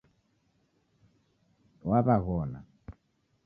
[1.89, 2.59] Wawaghona